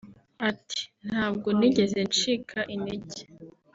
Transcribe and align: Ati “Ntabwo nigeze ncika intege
Ati 0.49 0.81
“Ntabwo 1.07 1.47
nigeze 1.57 1.99
ncika 2.09 2.59
intege 2.75 3.19